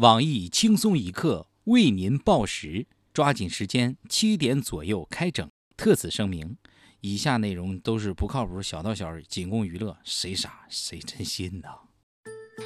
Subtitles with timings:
[0.00, 5.46] 网易轻松一刻为您报时，抓紧时间，七点左右开整。
[5.76, 6.56] 特此声明，
[7.02, 11.68] 以下内容都是不靠谱，小道消息，仅供娱乐，谁傻谁真信呐？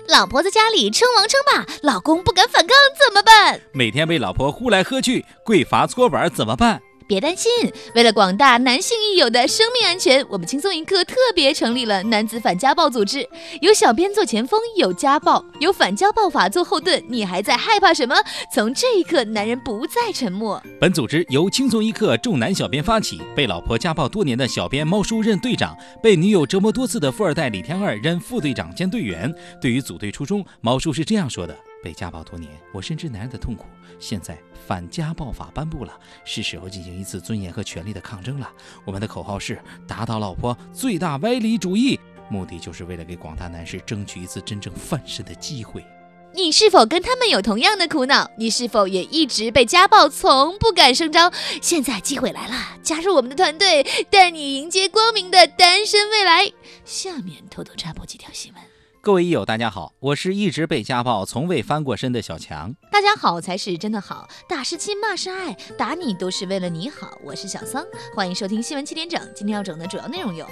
[0.07, 2.71] 老婆在家里称王称霸，老公不敢反抗
[3.05, 3.61] 怎么办？
[3.73, 6.81] 每天被老婆呼来喝去，跪罚搓板怎么办？
[7.07, 7.51] 别担心，
[7.95, 13.29] 为了广大男性益友的生命安全，我们轻松一刻特别成立了男子反家暴组织，
[13.61, 18.15] 有小编做前锋，有家暴，有反家暴法做后盾，你还在害怕什么？
[18.53, 20.63] 从这一刻，男人不再沉默。
[20.81, 29.33] 本组织由轻松一刻众男小编发起，被老婆家暴多年的小编猫叔任队长，被女友折磨多次的富二代李天二任副队长兼队员。
[29.61, 31.55] 对于组队初衷，猫叔是这样说的。
[31.85, 33.67] 被家暴多年，我深知男人的痛苦。
[34.01, 35.93] 现在反家暴法颁布了，
[36.25, 38.51] 是时候进行一次尊严和权利的抗争了。
[38.87, 45.85] 我们的口号是打倒老婆最大歪理主义，目的就是为了给广大男士争取一次真正翻身的机会。
[46.33, 48.29] 你是否跟他们有同样的苦恼？
[48.37, 51.33] 你是否也一直被家暴，从不敢声张？
[51.63, 56.51] 现在机会来了，加入我们的团队，带你迎接光明的单身未来。
[56.85, 58.74] 下面偷偷插播几条新闻。
[59.05, 62.75] 各位益友，大家好，我是一直被家暴、从未翻过身的小强。
[62.91, 67.19] 大家好才是真的好，打是亲，骂是爱，打你都是为了你好。
[67.23, 67.85] 我是小桑，
[68.17, 69.21] 欢迎收听新闻七点整。
[69.35, 70.47] 今天要整的主要内容有：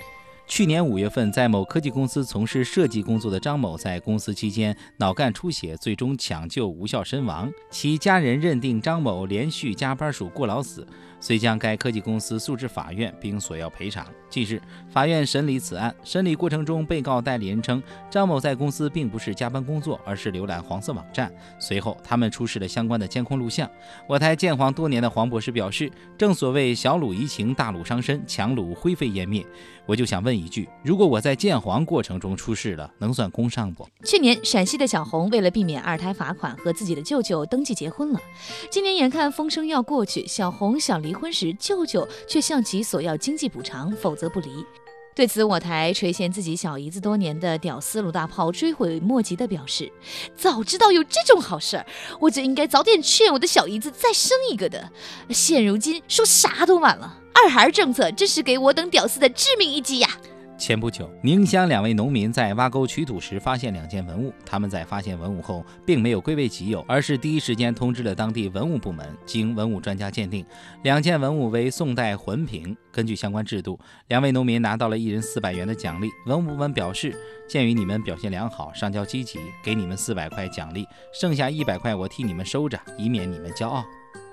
[0.46, 7.50] 去年五月份，在某科技公司从事设计工作的张某，在公司期间脑干出血，最终抢救无效身亡。
[7.70, 10.86] 其家人认定张某连续加班属过劳死。
[11.22, 14.04] 遂将该科技公司诉至法院，并索要赔偿。
[14.28, 15.94] 近日，法院审理此案。
[16.02, 21.32] 审理过程中，被告代理人称，张某在公司并不是加班工作，而是浏览黄色网站。
[21.60, 23.70] 随后，他们出示了相关的监控录像。
[24.08, 29.46] 我台建黄多年的黄博士表示，正所谓小鲁怡情，大鲁伤身，强鲁灰飞烟灭。
[29.86, 33.88] 我就想问一句，如果我在建黄过程中出事了，能算工伤不？
[34.04, 38.20] 去年，陕西的小红为了避免二胎罚款，和自己的舅舅登记结婚了。
[38.70, 41.12] 今年眼看风声要过去，小红想离。
[41.12, 44.48] 离婚时，舅舅却向其索要经济补偿，否则不离。
[45.14, 49.92] 对此，我台垂涎自己小姨子多年的屌丝鲁大炮追悔莫及的表示
[50.34, 51.86] ：“早知道有这种好事儿，
[52.18, 54.90] 我就应该早点劝我的小姨子再生一个的。
[55.28, 60.08] 现如今说啥都晚了，二孩政策真是给我等屌丝的致命一击呀！”
[60.58, 64.32] 前不久，宁乡两位农民在挖沟取土时发现两件文物。
[64.46, 69.04] 他们在发现文物后，并没有归为己有，而是第一时间通知了当地文物部门。
[69.26, 70.46] 经文物专家鉴定，
[70.84, 72.76] 两件文物为宋代魂瓶。
[72.92, 73.76] 根据相关制度，
[74.06, 76.08] 两位农民拿到了一人四百元的奖励。
[76.26, 77.12] 文物部门表示，
[77.48, 83.84] 鉴于你们表现良好，上交积极，给你们四百块奖励，剩下一百块我替你们收着，以免你们骄傲。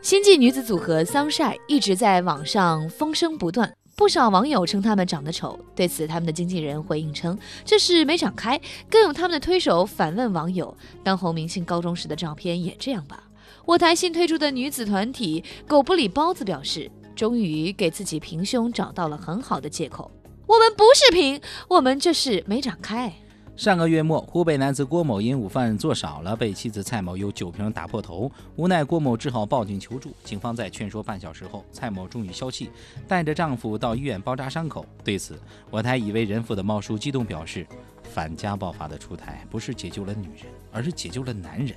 [0.02, 3.76] 新晋女子组合 Sunshine 一直在网上风声不断。
[3.98, 8.60] 不少网友称他们长得丑，对此他们的经纪人回应称这是没长开。
[8.90, 10.74] 更有他们的推手反问网友
[11.04, 13.22] ：“当红明星高中时的照片也这样吧？”
[13.66, 20.10] 我台新推出的女子团体狗不理包子表示，终于给自己平胸找到了很好的借口
[20.48, 23.14] ：“我们不是平，我们这是没长开。”
[23.60, 30.16] 上个月末，湖北男子郭某因午饭做少了，被妻子蔡某用酒瓶打破头，无奈郭某只好报警求助。
[30.24, 32.72] 警方在劝说半小时后，蔡某终于消气，
[33.06, 34.86] 带着丈夫到医院包扎伤口。
[35.04, 35.38] 对此，
[35.70, 37.68] 我台已为人父的猫叔激动表示
[38.10, 41.76] ：“反家暴法的出台，不是解救了女人，而是解救了男人。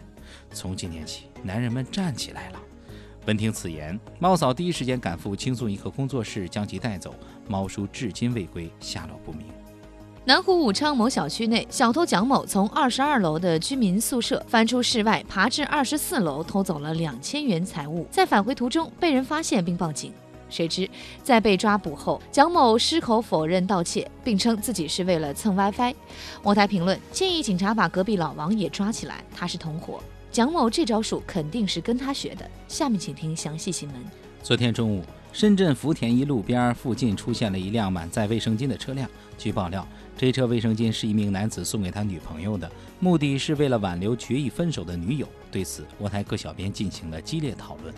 [0.52, 2.60] 从今天起，男人们站起来了。”
[3.26, 7.12] 闻听此言，猫嫂第一时间赶赴青松一个工作室将其带走，
[7.48, 9.48] 猫叔至今未归，下落不明。
[10.24, 18.06] 南湖武昌某小区内，小偷蒋某从二十二楼的居民宿舍翻出室外，爬至二十四楼，偷走了两千元财物。
[18.08, 20.12] 在返回途中被人发现并报警，
[20.48, 20.88] 谁知
[21.24, 25.92] 在被抓捕后，蒋某矢口否认盗窃，并称自己是为了蹭 WiFi。
[26.44, 30.00] 我台评论建议警察把隔壁老王也抓起来，他是同伙。
[30.30, 32.48] 蒋某这招数肯定是跟他学的。
[32.68, 33.96] 下面请听详细新闻。
[34.40, 39.08] 昨天中午，深圳福田一路边附近出现了一辆满载卫生巾的车辆。
[39.38, 39.86] 据爆料。
[40.14, 42.70] 这车卫生巾是一名男子送给他女朋友的，
[43.00, 45.26] 目的是为了挽留决意分手的女友。
[45.50, 47.92] 对此，我台各小编进行了激烈讨论。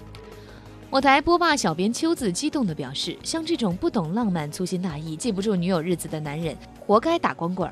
[0.88, 7.69] 我台播霸小编秋子激动地表示：“像这种不懂浪漫、粗心大意、记不住女友日子的男人，活该打光棍。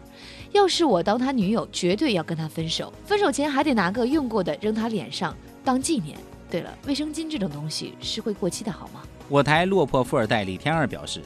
[0.50, 5.34] 要是我当他女友，绝对要跟他分手，分手前还得拿个用过的扔他脸上
[5.64, 6.18] 当纪念。
[6.50, 9.02] 对了，卫生巾这种东西是会过期的，好吗？”
[9.32, 11.22] 我台落魄富二代李天二表示。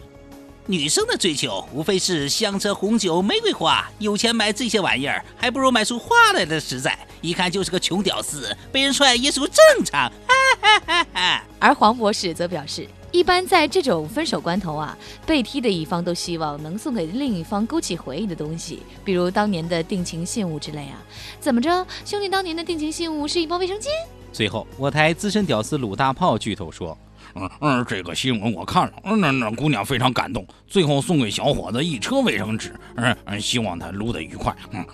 [0.69, 6.97] 女生的追求无非是香车红酒玫瑰花，有钱买这些玩意儿，还不如买束花来的实在。
[7.21, 10.09] 一看就是个穷屌丝，被人踹也是个正常。
[10.09, 21.03] 哈哈哈哈而黄博士则表示，一般在这种分手关头啊，被踢的一方都希望能送给另一方勾起回忆的东西，比如当年的定情信物之类啊。
[21.41, 23.89] 怎么着，兄弟当年的定情信物是一包卫生巾？
[24.33, 26.97] 随后，我台资深屌丝鲁大炮巨头说。
[27.37, 34.55] 嗯嗯，这个新闻我看了，嗯那那姑娘非常感动，最后送给小伙子一车卫生纸，嗯嗯，希望他撸得愉快。
[34.73, 34.85] 嗯。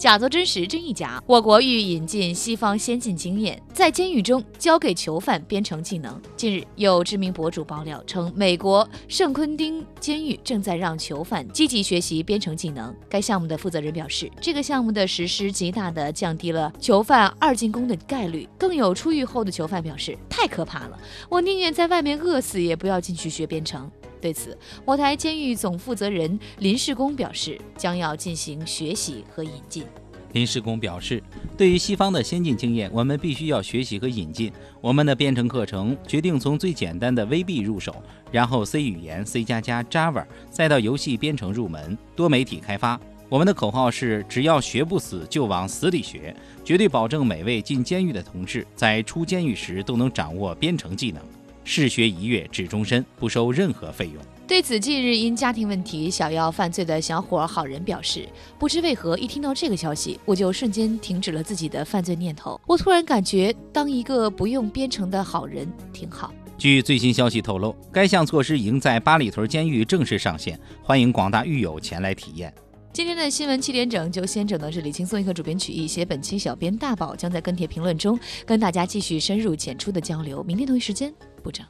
[0.00, 1.22] 假作真实，真亦假。
[1.26, 6.18] 我国欲引进西方先进经验，在监狱中教给囚犯编程技能。
[6.38, 12.96] 近日，有知名博主爆料称，美国圣昆丁监狱正在让囚犯积极学习编程技能。
[13.10, 18.48] 该项目的负责人表示，这个项目的实施极大地降低了囚犯二进宫的概率。
[18.56, 20.98] 更有出狱后的囚犯表示，太可怕了，
[21.28, 23.90] 我宁愿在外面饿死，也不要进去学编程。
[24.20, 29.84] 对此，我台监狱总负责人林世功表示，将要进行学习和引进。
[30.32, 31.20] 林世功表示，
[31.56, 34.52] 对于西方的先进经验，我们必须要学习和引进。
[34.80, 37.96] 我们的编程课程决定从最简单的 VB 入手，
[38.30, 43.00] 然后 C 语言、C 加加、Java，再到游戏编程入门、多媒体开发。
[43.28, 46.34] 我们的口号是：只要学不死，就往死里学，
[46.64, 51.22] 绝对保证每位进监狱的同志在出监狱时都能掌握编程技能。
[51.70, 54.16] 试学一月至终身，不收任何费用。
[54.44, 58.28] 对此，近日因家庭问题想要犯罪的小伙好人表示，
[58.58, 62.60] 不知为何，一听到这个消息，我就瞬间停止了自己的犯罪念头。
[62.66, 66.34] 我突然感觉，当一个不用编程的好人挺好。
[66.58, 72.52] 据最新消息透露，该项措施已经在八里屯监狱正式上线，欢迎广大狱友前来体验。
[72.92, 80.42] 今天的新闻七点整就先整到这里，轻松一刻主编曲艺，写本期小编大宝将在跟帖评论中跟大家继续深入浅出的交流。
[80.42, 81.64] 明天同一时间不整。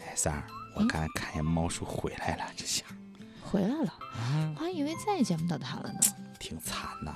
[0.00, 2.84] 哎，三儿，我刚才看见猫叔回来了，这下
[3.42, 3.92] 回来了，
[4.56, 6.00] 我还以为再也见不到他了呢。
[6.38, 7.14] 挺惨呐，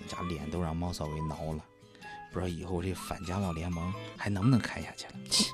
[0.00, 1.64] 那家脸都让猫嫂给挠了。
[2.32, 5.12] 不知道以后这反家暴联盟还能不能开下去了？
[5.28, 5.50] 切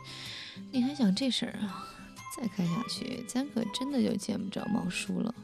[0.71, 1.89] 你还想这事儿啊？
[2.37, 5.35] 再开下去，咱可真的就见不着猫叔了。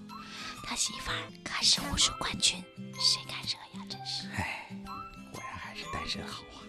[0.65, 2.63] 他媳妇儿可是武术冠军，
[2.99, 3.87] 谁敢惹呀？
[3.89, 4.29] 真是。
[4.35, 4.69] 唉，
[5.33, 6.61] 果然还是单身好啊。